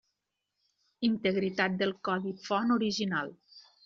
Integritat 1.09 1.75
del 1.81 1.93
codi 2.07 2.33
font 2.47 2.77
original. 2.77 3.31